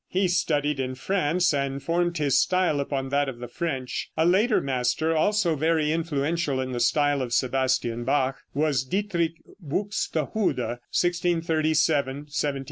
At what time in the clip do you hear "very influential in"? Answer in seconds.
5.55-6.71